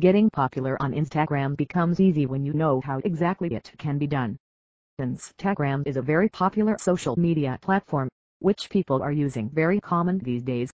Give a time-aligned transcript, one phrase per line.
[0.00, 4.36] Getting popular on Instagram becomes easy when you know how exactly it can be done.
[5.00, 8.08] Instagram is a very popular social media platform,
[8.38, 10.70] which people are using very common these days.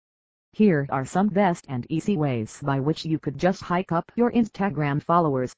[0.53, 4.31] Here are some best and easy ways by which you could just hike up your
[4.31, 5.53] Instagram followers.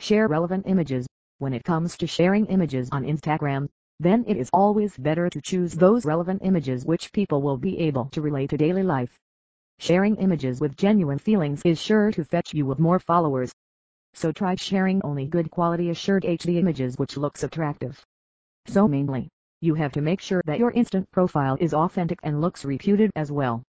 [0.00, 1.06] Share relevant images.
[1.40, 3.68] When it comes to sharing images on Instagram,
[4.00, 8.06] then it is always better to choose those relevant images which people will be able
[8.12, 9.14] to relate to daily life.
[9.84, 13.52] Sharing images with genuine feelings is sure to fetch you with more followers.
[14.14, 18.02] So try sharing only good quality assured HD images which looks attractive.
[18.66, 19.28] So mainly,
[19.60, 23.30] you have to make sure that your Insta profile is authentic and looks reputed as
[23.30, 23.62] well.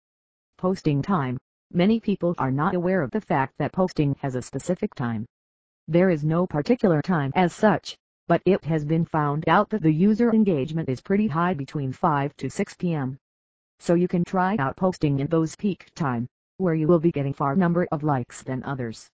[0.59, 1.39] Posting time.
[1.73, 5.25] Many people are not aware of the fact that posting has a specific time.
[5.89, 7.97] There is no particular time as such,
[8.29, 12.37] but it has been found out that the user engagement is pretty high between 5
[12.37, 13.19] to 6 p.m
[13.83, 16.29] so you can try out posting in those peak time,
[16.59, 19.11] where you will be getting far number of likes than others.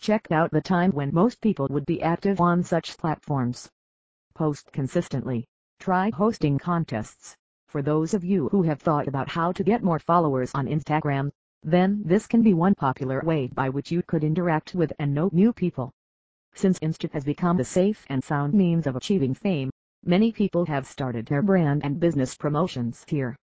[0.00, 3.70] Check out the time when most people would be active on such platforms.
[4.34, 5.44] Post consistently.
[5.78, 7.36] Try hosting contests.
[7.68, 11.30] For those of you who have thought about how to get more followers on Instagram,
[11.62, 15.30] then this can be one popular way by which you could interact with and know
[15.32, 15.92] new people.
[16.54, 19.70] Since Insta has become a safe and sound means of achieving fame,
[20.04, 23.36] many people have started their brand and business promotions here.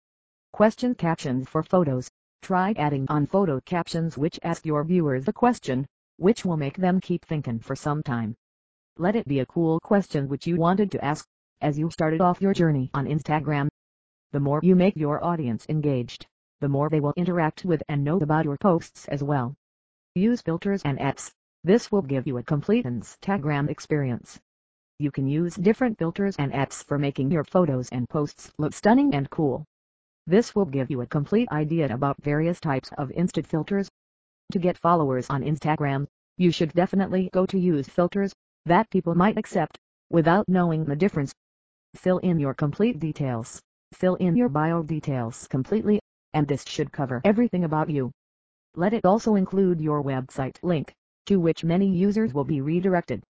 [0.56, 2.10] Question captions for photos.
[2.40, 6.98] Try adding on photo captions which ask your viewers a question, which will make them
[6.98, 8.34] keep thinking for some time.
[8.96, 11.26] Let it be a cool question which you wanted to ask,
[11.60, 13.68] as you started off your journey on Instagram.
[14.32, 16.26] The more you make your audience engaged,
[16.62, 19.54] the more they will interact with and know about your posts as well.
[20.14, 21.30] Use filters and apps.
[21.64, 24.40] This will give you a complete Instagram experience.
[24.98, 29.14] You can use different filters and apps for making your photos and posts look stunning
[29.14, 29.66] and cool.
[30.28, 33.88] This will give you a complete idea about various types of Insta filters.
[34.50, 39.38] To get followers on Instagram, you should definitely go to use filters that people might
[39.38, 39.78] accept
[40.10, 41.32] without knowing the difference.
[41.94, 43.62] Fill in your complete details.
[43.92, 46.00] Fill in your bio details completely,
[46.34, 48.10] and this should cover everything about you.
[48.74, 50.92] Let it also include your website link,
[51.26, 53.22] to which many users will be redirected.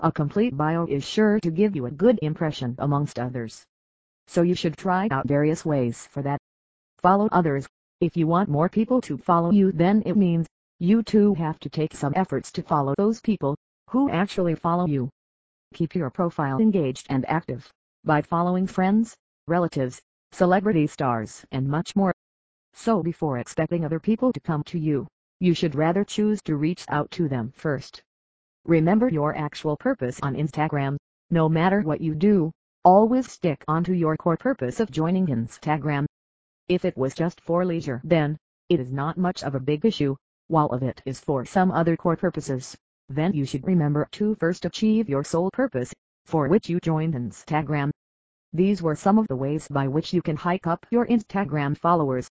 [0.00, 3.66] A complete bio is sure to give you a good impression amongst others
[4.30, 6.38] so you should try out various ways for that.
[7.02, 7.66] Follow others.
[8.00, 10.46] If you want more people to follow you then it means,
[10.78, 13.56] you too have to take some efforts to follow those people,
[13.88, 15.10] who actually follow you.
[15.74, 17.68] Keep your profile engaged and active,
[18.04, 19.16] by following friends,
[19.48, 22.14] relatives, celebrity stars and much more.
[22.72, 25.08] So before expecting other people to come to you,
[25.40, 28.00] you should rather choose to reach out to them first.
[28.64, 30.98] Remember your actual purpose on Instagram,
[31.30, 32.52] no matter what you do,
[32.84, 36.06] Always stick onto your core purpose of joining Instagram.
[36.66, 38.38] If it was just for leisure then,
[38.70, 40.16] it is not much of a big issue,
[40.48, 42.74] while if it is for some other core purposes,
[43.10, 45.92] then you should remember to first achieve your sole purpose,
[46.24, 47.90] for which you joined Instagram.
[48.54, 52.30] These were some of the ways by which you can hike up your Instagram followers.